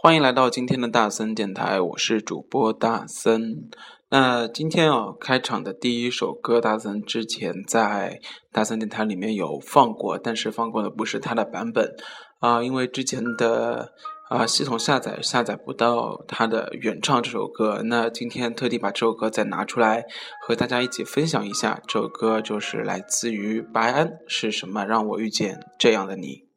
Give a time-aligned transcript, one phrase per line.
[0.00, 3.68] 欢迎来到今天的大森电台，我是主播大森。
[4.10, 8.20] 那今天啊，开场的第一首歌，大森之前在
[8.52, 11.96] 大森电台里面有放过，但是放过的不是它的版本
[12.38, 13.92] 啊，因为之前的
[14.28, 17.82] 啊系统下载下载不到它的原唱这首歌。
[17.84, 20.04] 那今天特地把这首歌再拿出来
[20.46, 26.47] 和大家一起分享一下，这首歌就是来自于白安，是什么让我遇见这样的你？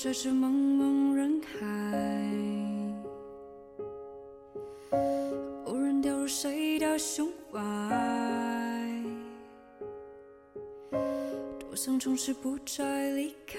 [0.00, 1.58] 这是茫茫人海，
[5.66, 7.58] 无人掉入谁的胸怀，
[11.58, 13.58] 多想从此不再离开。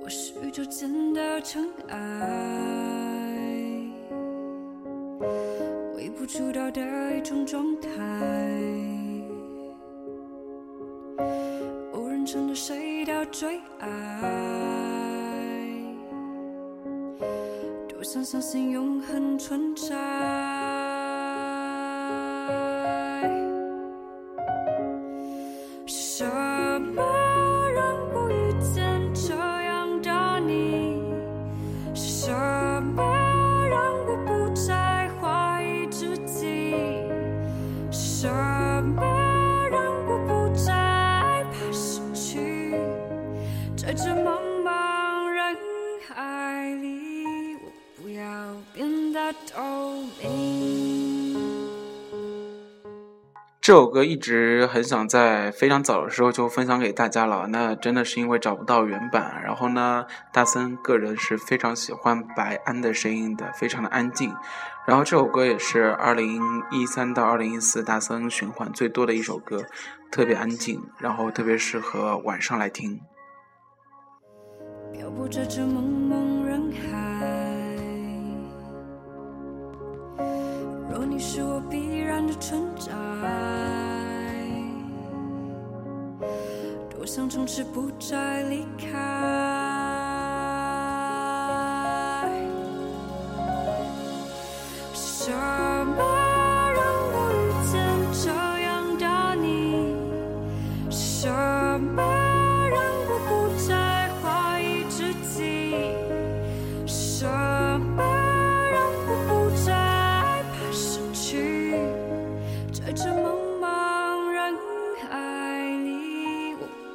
[0.00, 2.93] 我是宇宙间的尘埃，
[6.24, 6.80] 不足道的
[7.14, 7.90] 一种状态。
[11.92, 13.90] 无人承诺谁的最爱？
[17.86, 20.23] 多想相信永恒存在。
[53.74, 59.42] 这首歌一直很想在非常早的时候就分享给大家了，那真的是因为找不到原版。
[59.42, 64.32] 然后呢，大森个人是非常喜欢白安的声音的，非常的安静。
[64.86, 66.40] 然后这首歌也是二零
[66.70, 69.64] 一三到二零一四大森循环最多的一首歌，
[70.12, 73.00] 特别安静，然后特别适合晚上来听。
[74.92, 77.26] 漂泊在这茫茫人海，
[80.88, 82.92] 若你是我必然的存在，
[87.04, 89.53] 我想从此不再离开。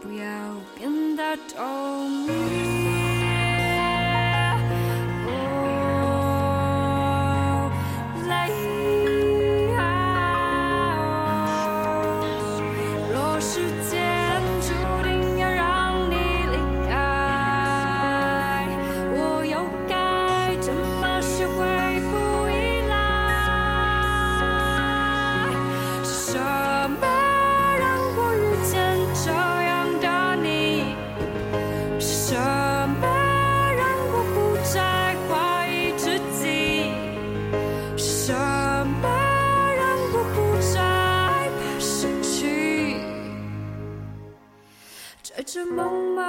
[0.10, 0.26] 不要
[0.76, 2.99] 变得透明。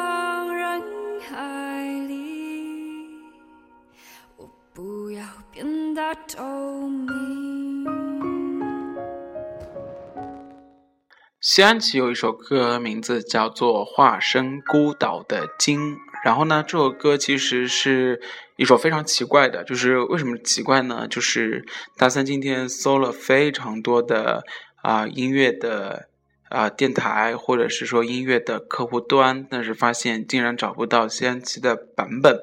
[0.00, 0.82] 茫人
[1.20, 3.18] 海里，
[4.38, 5.22] 我不要
[5.52, 7.10] 变得透明。
[11.38, 15.96] 谢安琪有一首歌，名字叫做《化身孤岛的鲸》。
[16.24, 18.22] 然后呢，这首歌其实是
[18.56, 21.06] 一首非常奇怪的，就是为什么奇怪呢？
[21.08, 21.66] 就是
[21.98, 24.42] 大三今天搜了非常多的
[24.82, 26.08] 啊音乐的。
[26.50, 32.38] 啊，电台或者是说音乐的客户端，但是发现竟然找不到谢安琪的版本。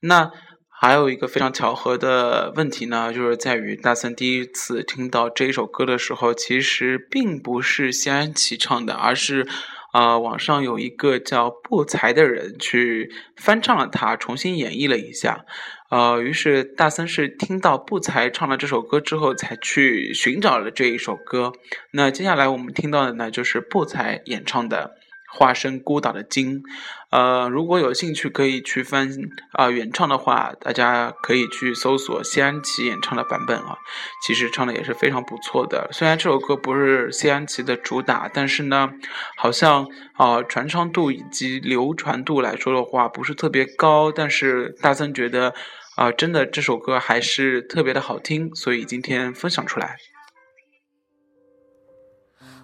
[0.00, 0.32] 那
[0.68, 9.46] 还有一个非常巧合的问题呢，就是在于大森第一次听到这一首歌的时候，其实并不是谢安琪唱的，而是。
[9.94, 15.44] 啊，网上有一个叫不才的人去翻唱了它，重新演绎了一下。
[15.88, 21.52] 呃，于是大森是听到不才唱了这首歌之后，才去寻找了这一首歌。
[21.92, 24.96] 那接下来我们听到的呢，就是不才演唱的
[25.34, 26.62] 《化身孤岛的鲸，
[27.10, 29.10] 呃，如果有兴趣可以去翻
[29.52, 33.76] 啊原唱的话，大家可以去搜索谢安琪演唱的版本啊，
[34.24, 35.88] 其实唱的也是非常不错的。
[35.90, 38.92] 虽然这首歌不是谢安琪的主打，但是呢，
[39.36, 45.52] 好像啊传唱度以及流传度来说的话不是特别高，但是大森觉得
[45.96, 49.96] 啊真的这首歌还是特别的好听，所以今天分享出来。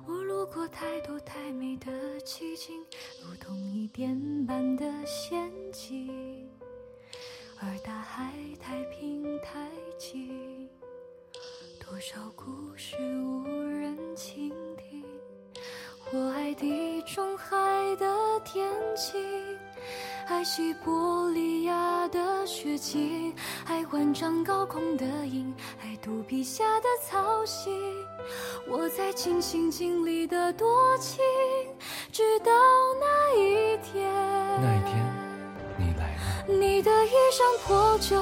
[0.07, 1.20] 我路过太多
[2.31, 2.81] 的奇景，
[3.21, 6.49] 如同一点般的仙境，
[7.59, 9.69] 而大海太平太
[9.99, 10.69] 静，
[11.81, 12.47] 多少故
[12.77, 15.05] 事无人倾听。
[16.13, 17.57] 我爱地中海
[17.97, 19.21] 的天晴，
[20.29, 23.35] 爱西伯利亚的雪景，
[23.65, 25.53] 爱万丈高空的鹰，
[25.83, 27.71] 爱肚皮下的草溪。
[28.69, 31.25] 我在尽心尽力的多情，
[32.13, 32.51] 直到
[32.99, 34.11] 那一天。
[34.61, 34.97] 那一天，
[35.77, 36.21] 你来了。
[36.49, 38.21] 你的衣衫破旧，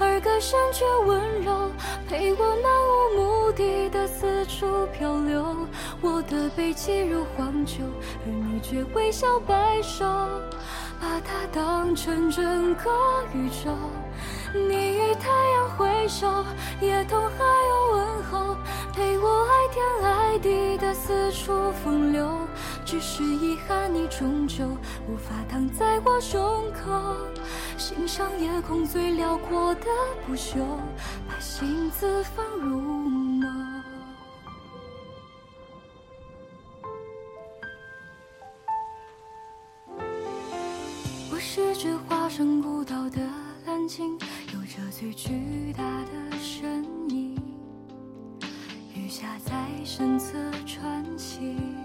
[0.00, 1.70] 而歌声却温柔，
[2.08, 5.56] 陪我漫无目的的四处漂流。
[6.00, 7.84] 我的背脊如荒丘，
[8.26, 10.04] 而你却微笑摆手，
[11.00, 12.90] 把它当成整个
[13.32, 13.70] 宇宙。
[14.52, 16.26] 你与太阳挥手，
[16.80, 18.56] 也同海鸥问候，
[18.92, 22.26] 陪我爱天爱地的四处风流。
[22.90, 24.66] 只是遗憾，你终究
[25.06, 26.40] 无法躺在我胸
[26.72, 27.18] 口，
[27.76, 29.84] 欣赏夜空最辽阔的
[30.26, 30.64] 不朽，
[31.28, 33.46] 把心字放入眸。
[41.30, 43.20] 我是只化身孤岛的
[43.66, 44.18] 蓝鲸，
[44.54, 47.38] 有着最巨大的身影，
[48.94, 49.52] 鱼虾在
[49.84, 51.76] 身侧穿行，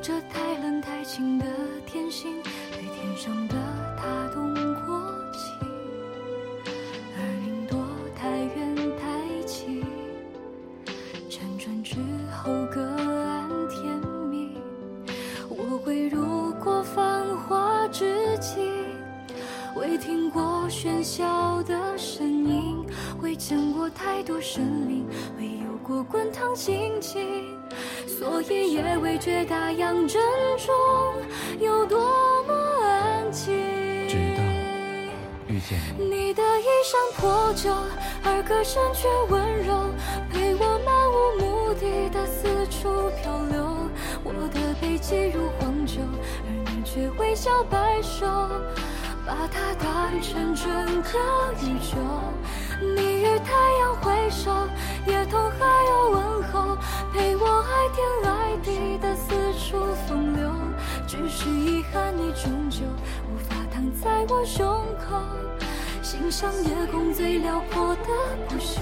[0.00, 1.44] 这太冷太清的
[1.84, 2.40] 天性，
[2.70, 3.54] 对天上的
[3.96, 4.54] 它动
[4.86, 5.02] 过
[5.32, 5.68] 情，
[7.16, 7.84] 而云朵
[8.14, 9.84] 太远太轻。
[11.28, 11.96] 辗转之
[12.32, 13.98] 后各安天
[14.30, 14.54] 命，
[15.48, 18.84] 我未入过繁华之境，
[19.74, 22.86] 未听过喧嚣的声音，
[23.20, 25.04] 未见过太多生灵，
[25.36, 27.00] 未有过滚烫情，
[28.18, 30.20] 所以也未觉大洋正
[30.58, 30.74] 中
[31.60, 32.00] 有多
[32.48, 33.54] 么安静。
[34.08, 34.42] 直到
[35.46, 37.72] 遇见你，你的衣衫破旧，
[38.24, 39.94] 而歌声却温柔，
[40.32, 43.88] 陪我漫无目的的四处漂流。
[44.24, 46.00] 我的背脊如荒丘，
[46.44, 48.26] 而你却微笑摆首，
[49.24, 50.66] 把它当成整
[51.02, 51.20] 个
[51.62, 51.96] 宇宙。
[52.80, 54.50] 你与太阳挥手，
[55.06, 56.76] 也同海鸥问候，
[57.12, 60.48] 陪我爱天爱地的四处风流。
[61.06, 62.80] 只是遗憾，你终究
[63.30, 64.64] 无法躺在我胸
[64.98, 65.20] 口，
[66.02, 68.08] 欣赏夜空最辽阔的
[68.48, 68.80] 不朽，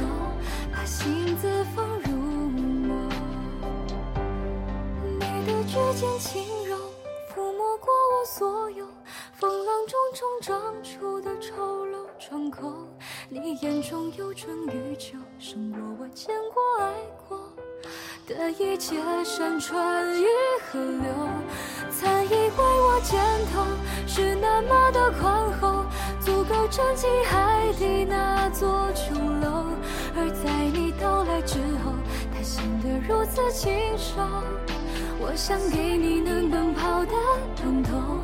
[0.73, 2.11] 把心字放入
[2.53, 2.93] 眸。
[5.05, 6.77] 你的指尖轻柔，
[7.33, 8.87] 抚摸过我所有
[9.33, 12.73] 风浪中冲撞出的丑陋窗口。
[13.29, 16.93] 你眼中有春与秋，胜过我见过爱
[17.29, 17.39] 过
[18.27, 20.27] 的一切山川与
[20.71, 21.13] 河流。
[21.91, 23.21] 曾以为我肩
[23.53, 23.65] 头
[24.07, 25.85] 是那么的宽厚，
[26.21, 29.67] 足够撑起海底那座琼楼，
[30.17, 31.93] 而在你到来之后，
[32.35, 34.21] 它显得如此清瘦。
[35.19, 37.13] 我想给你能奔跑的
[37.57, 38.19] 通透，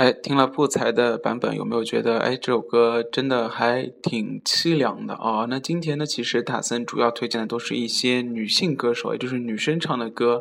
[0.00, 10.40] 哎，听了不才的版本，有没有觉得哎这首歌真的还挺凄凉的啊、那今天呢，其实大森主要推荐的都是一些女性歌手，也就是女生唱的歌。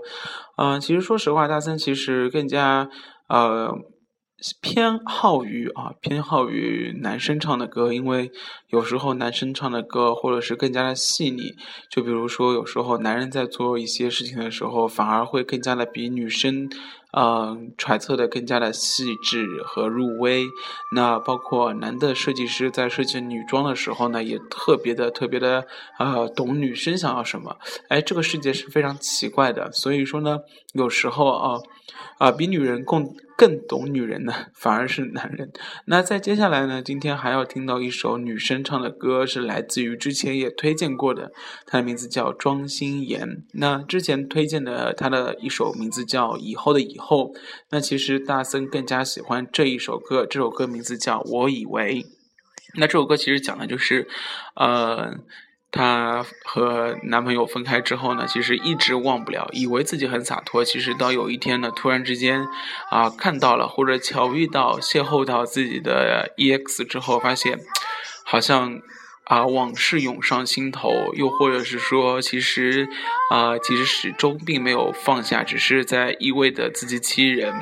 [0.56, 2.90] 嗯、其实说实话，大森其实更加
[3.28, 3.70] 呃
[4.62, 8.32] 偏好于啊偏好于男生唱的歌，因为
[8.70, 11.54] 有时候男生唱的歌或者是更加的细腻，
[11.92, 16.70] 就比如说有时候男人在做一些事情的时候，反而会更加的比女生。
[17.12, 20.46] 嗯，揣测的更加的细致和入微。
[20.94, 25.66] 那包括男的设计师在设计女装的时候呢，也特别的特别的
[25.98, 27.58] 呃懂女生想要什么。
[27.88, 29.72] 哎，这个世界是非常奇怪的。
[29.72, 30.40] 所以说呢，
[30.74, 31.60] 有时候啊
[32.20, 35.52] 啊，比女人更更懂女人的反而是男人。
[35.86, 41.32] 那在接下来呢，今天还要听到一首女生唱的歌，是来自于之前也推荐过的，
[41.66, 43.44] 她的名字叫庄心妍。
[43.54, 46.96] 那之前推荐的她的一首名字叫《以后的以》。
[47.00, 47.34] 后，
[47.72, 52.04] 那其实大森更加喜欢这一首歌，这首歌名字叫《我以为》。
[52.76, 54.08] 那这首歌其实讲的就是，
[54.56, 55.16] 呃，
[55.72, 62.48] 她和男朋友分开之后呢，其实一直忘不了，以为自己很洒脱，其实到有一天呢，突然之间
[62.90, 67.60] 啊看到了或者巧遇到、邂逅到自己的 EX 之后，发现
[68.24, 68.82] 好像。
[69.30, 72.90] 啊，往事涌上心头，又或者是说，其实，
[73.30, 77.54] 啊，其实始终并没有放下，只是在一味的自欺欺人。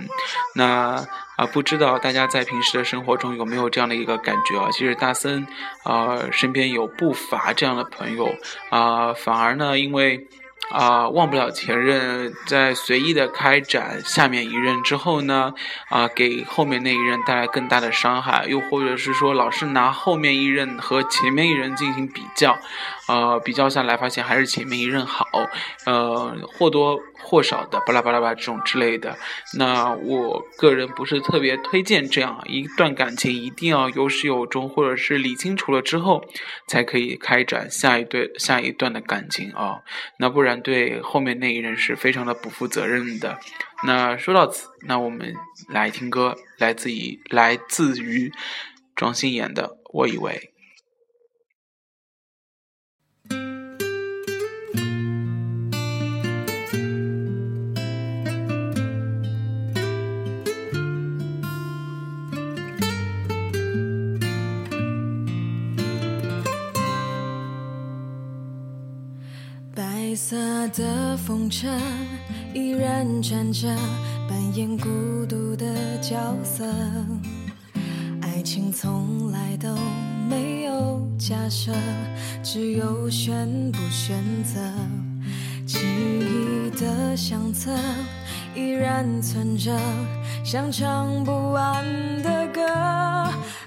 [0.55, 1.05] 那
[1.35, 4.69] 啊，不知道大家在平时的生活中有没有这样的一个感觉啊？
[4.71, 5.45] 其实大森
[5.83, 8.33] 啊，身边有不乏这样的朋友
[8.69, 10.27] 啊，反而呢，因为。
[10.69, 15.53] 啊，忘不了前任，在随意的开展下面一任之后呢，
[15.89, 22.57] 啊，给后面那一任带来更大的伤害，又或者是说，老是拿后面一任和前面一任进行比较。
[23.07, 25.25] 呃，比较下来发现还是前面一任好，
[25.85, 29.17] 呃，或多或少的巴拉巴拉巴这种之类的。
[29.57, 36.23] 那我个人不是特别推荐这样一段感情，一定要有始有终，或者是理清楚了之后，
[36.67, 39.81] 才可以开展下一对下一段的感情啊。
[40.19, 43.37] 那不然对后面那一任是非常的不负责任的。
[43.85, 45.35] 那说到此，那我们
[45.69, 48.31] 来听歌，来自于来自于
[48.95, 50.51] 庄心妍的《我以为》。
[70.69, 71.67] 的风车
[72.53, 73.67] 依然转着，
[74.27, 74.87] 扮演孤
[75.27, 75.65] 独的
[76.01, 76.65] 角色。
[78.21, 79.75] 爱情从来都
[80.29, 81.71] 没有假设，
[82.43, 84.59] 只有选不选择。
[85.65, 87.71] 记忆的相册
[88.55, 89.77] 依然存着，
[90.43, 91.85] 像唱不完
[92.23, 92.61] 的歌。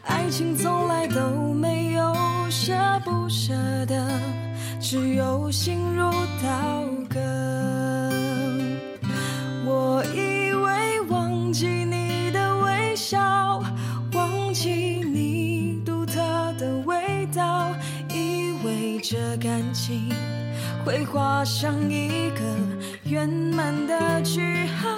[0.04, 2.14] 爱情从来都没有
[2.50, 2.73] 舍
[3.04, 3.54] 不舍
[3.87, 4.39] 得。
[4.90, 6.11] 只有心如
[6.42, 7.20] 刀割。
[9.64, 13.62] 我以为忘记你的微笑，
[14.12, 14.68] 忘记
[15.04, 16.18] 你独特
[16.59, 17.70] 的味道，
[18.09, 20.12] 以为这感情
[20.85, 22.40] 会画上一个
[23.04, 24.88] 圆满的句号。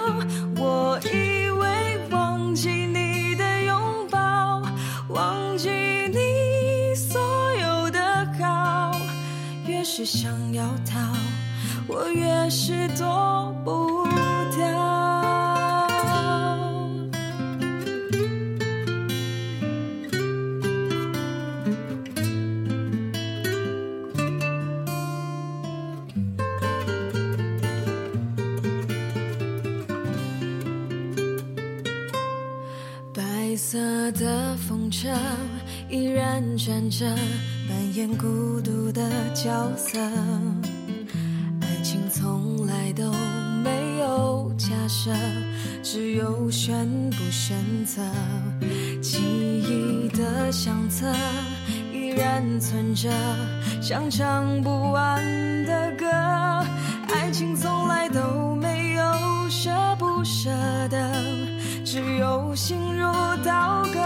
[10.03, 10.99] 想要逃，
[11.87, 13.92] 我越是躲不
[33.55, 35.09] 色的风车
[35.89, 37.05] 依然转着。
[37.67, 39.97] 扮演孤独的角色，
[41.61, 43.11] 爱情从来都
[43.63, 45.11] 没有假设，
[45.81, 47.55] 只有选不选
[47.85, 48.01] 择。
[49.01, 51.11] 记忆的相册
[51.93, 53.09] 依然存着，
[53.81, 55.23] 像唱不完
[55.65, 56.05] 的歌。
[57.13, 59.03] 爱情从来都没有
[59.49, 60.49] 舍不舍
[60.89, 61.11] 得，
[61.93, 63.03] 只有心如
[63.45, 63.99] 刀割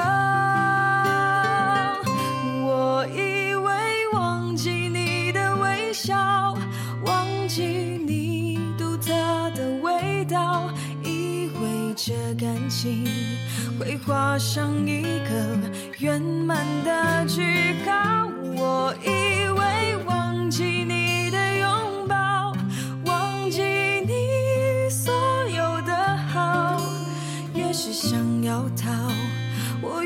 [2.66, 3.74] 我以为
[4.12, 6.54] 忘记你的微笑
[7.06, 9.14] 忘记你独特
[9.56, 10.70] 的味道
[11.02, 13.06] 以为这感情
[13.80, 15.58] 会画上一个
[16.00, 18.28] 圆满的句号。
[18.58, 19.57] 我以为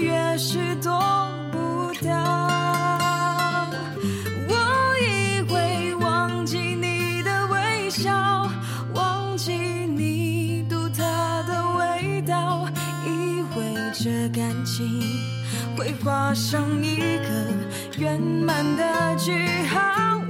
[0.01, 0.91] 越是躲
[1.51, 2.11] 不掉
[4.47, 8.49] 我以为忘记你的微笑
[8.95, 11.03] 忘记你独特
[11.47, 12.67] 的味道
[13.05, 15.01] 以为这感情
[15.77, 19.31] 会画上一个圆满的句
[19.67, 20.20] 号。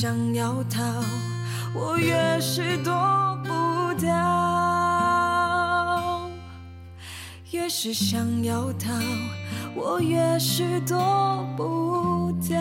[0.00, 0.80] 想要逃，
[1.74, 2.92] 我越是躲
[3.42, 3.50] 不
[4.00, 4.08] 掉。
[7.50, 8.92] 越是想要逃，
[9.74, 12.56] 我越是躲不掉。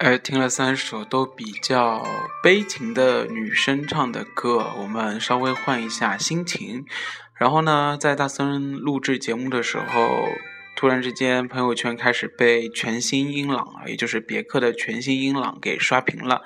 [0.00, 2.04] 而听了三首都比较
[2.42, 6.84] 悲情的女生唱的歌，我们稍微换一下心情。
[7.32, 10.24] 然后呢，在大森录制节目的时候，
[10.76, 16.42] 突然之间朋友圈开始被全新英朗啊，也就是别克的全新英朗给刷屏了。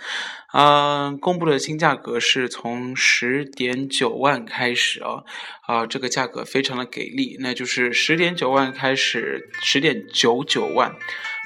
[0.53, 5.25] 嗯，公布的新价格是从十点九万开始哦，
[5.67, 10.95] 啊，这个价格非常的给力，那就是十点九万开始，十点九九万。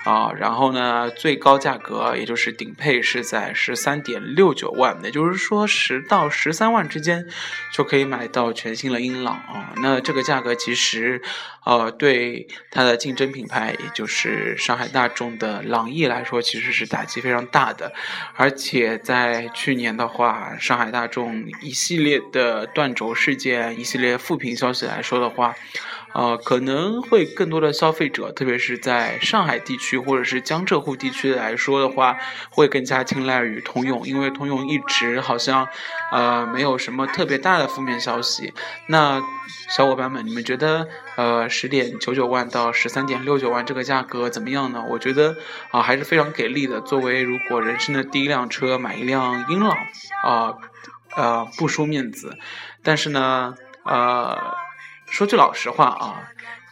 [0.05, 7.27] 啊，然后呢，最高价格也就是顶配是在十三点六九万，也就是说十到十三万之间
[7.73, 9.73] 就可以买到全新的英朗啊。
[9.77, 11.23] 那这个价格其实，
[11.65, 17.93] 呃，对它的竞争品牌，也就是上海大众的朗逸来说，其实是打击非常大的。
[18.35, 25.55] 而且在去年的话，上海大众一系列的断轴事件、一系列负评消息来说的话。
[26.15, 32.17] 呃，可能会更多的消费者，特别是在上海地区或者是江浙沪地区来说的话，
[32.51, 35.67] 会更加青睐于通用，因为通用一直好像，
[36.11, 38.53] 呃，没有什么特别大的负面消息。
[38.89, 39.23] 那
[39.71, 44.85] 小伙伴们，你们觉得，呃，十点九九万到十三点六九万这个价格怎么样呢？
[44.89, 45.37] 我觉得
[45.71, 46.81] 啊，还是非常给力的。
[46.83, 49.77] 作为如果人生的第一辆车买一辆英朗，
[50.25, 50.55] 啊，
[51.17, 52.37] 呃，不输面子。
[52.83, 53.55] 但是呢，
[53.85, 54.62] 呃。
[55.13, 56.23] 说句老实话啊，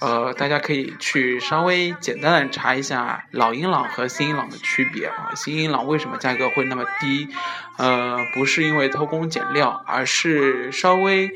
[0.00, 5.32] 呃，大家可以去稍微简单的查一下老英朗和新英朗的区别啊。
[5.37, 7.28] 新英朗为什么价格会那么低？
[7.76, 11.30] 呃，不是因为偷工减料，而是稍微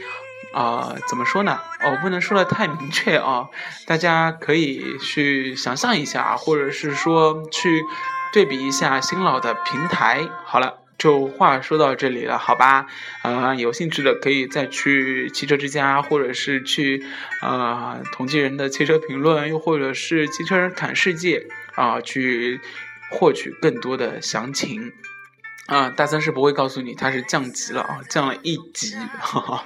[0.55, 1.61] 啊，怎么说呢？
[1.85, 3.49] 我不能说的太明确啊。
[3.87, 7.85] 大家可以去想象一下，或者是说去
[8.33, 10.27] 对比一下新老的平台。
[10.47, 10.84] 好了。
[10.97, 12.87] 就话说到这里了，好吧？
[13.23, 17.05] 啊，有兴趣的可以再去汽车之家，或者是去
[17.41, 22.61] 啊同济人的汽车评论，又或者是汽车人侃世界啊，去
[23.11, 24.93] 获取更多的详情。
[25.67, 28.95] 啊，大三是不会告诉你它是降级了啊，降了一级。
[29.19, 29.65] 哈哈。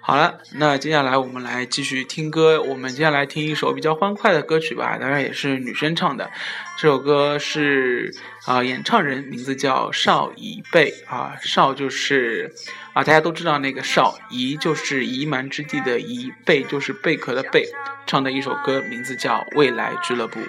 [0.00, 2.62] 好了，那接下来我们来继续听歌。
[2.62, 6.30] 我们接下来听一首比较欢快的歌曲吧，当然也是女生唱的。
[6.78, 8.14] 这首歌是
[8.46, 12.52] 啊，演唱人名字叫邵怡贝啊，邵就是
[12.94, 17.68] 啊，大家都知道那个邵怡就是夷蛮之地的夷，贝就是贝壳的贝，
[18.06, 20.40] 唱的一首歌名字叫《未来俱乐部》。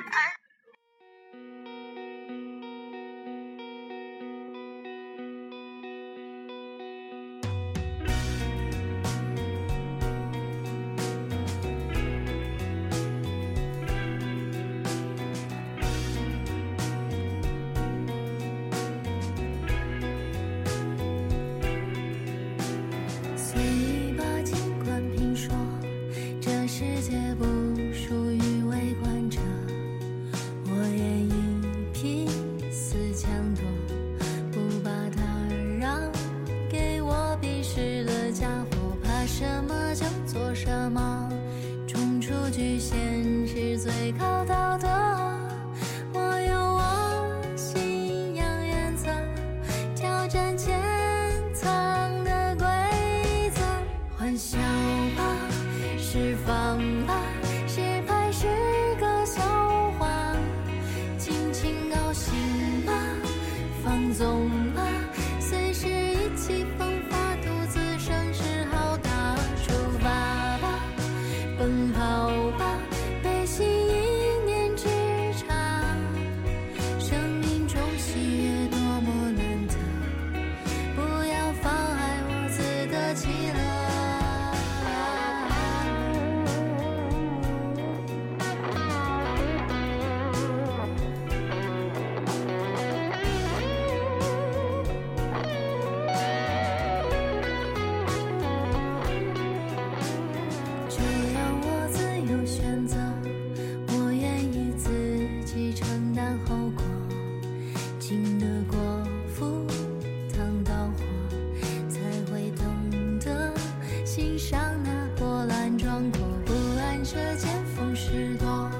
[117.13, 118.71] 这见风使舵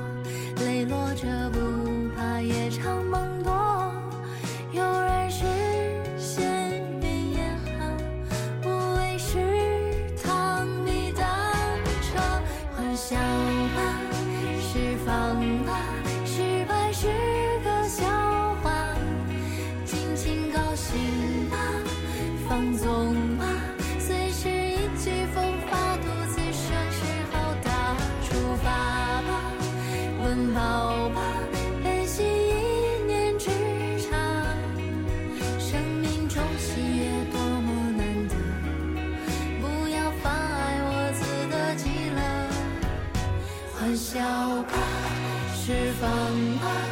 [0.64, 1.60] 泪落着不
[43.92, 44.74] 欢笑吧，
[45.54, 46.10] 释放
[46.62, 46.91] 吧，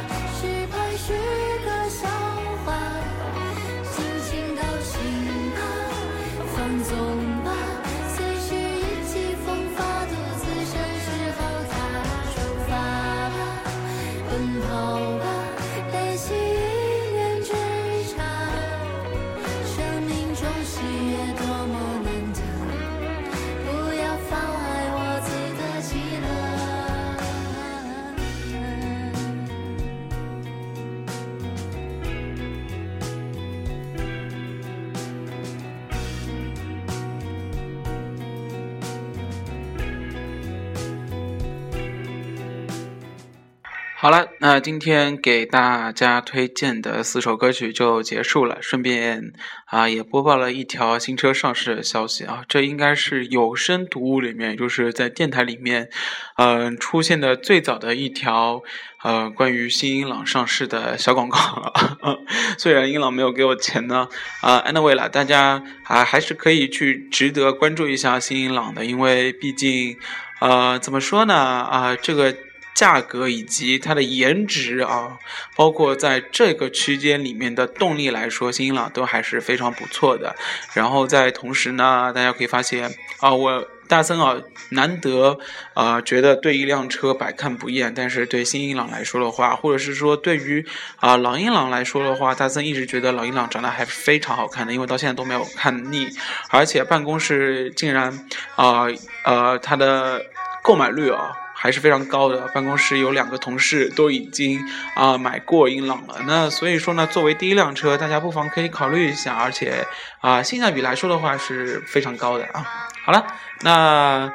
[44.02, 49.34] 好了，那今天给大家推荐的四首歌曲就结束了，顺便
[49.66, 55.90] 啊也播报了一条新车上市的消息啊，这应该是有声读物里面，就是在电台里面，
[56.38, 58.62] 嗯、出现的最早的一条
[59.02, 62.20] 呃关于新英朗上市的小广告了。
[62.56, 64.08] 虽然英朗没有给我钱呢，
[64.40, 69.94] 啊、a n y w a y 啦，大家啊还是可以去值得关注一下新英朗的，因为毕竟
[70.40, 72.34] 呃怎么说呢啊、这个。
[72.74, 75.18] 价格以及它的颜值啊，
[75.56, 80.34] 包括在这个区间里面的动力来说，新英朗都还是非常不错的。
[80.72, 85.38] 然后在同时呢，大家可以发现啊，我大森啊难得
[85.74, 90.64] 啊觉得对一辆车百看不厌，但是对新英朗来说的话，或者是说对于
[90.96, 96.08] 啊老英朗来说的话，大森一直觉得老英朗长得还非常好看的，因为到现在都没有看腻，
[96.48, 98.86] 而且办公室竟然啊
[99.24, 100.24] 呃它的
[100.62, 101.32] 购买率啊。
[101.62, 104.58] 还是非常高的，办公室有两个同事都已经
[104.94, 106.16] 啊、买过英朗了。
[106.26, 109.86] 那所以说呢，作为第一辆车，大家不妨可以考虑一下，而且
[110.22, 112.64] 啊、性价比来说的话是非常高的啊。
[113.04, 113.26] 好了，
[113.60, 114.32] 那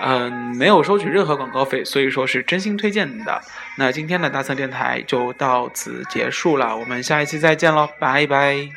[0.00, 3.40] 嗯、没有收取任何广告费，所以说是真心推荐的。
[3.76, 8.70] 那今天的大森电台就到此结束了，我们下一期再见喽，拜拜。